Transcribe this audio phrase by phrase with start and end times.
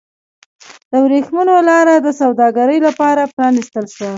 [0.89, 4.09] د ورېښمو لاره د سوداګرۍ لپاره پرانیستل شوه.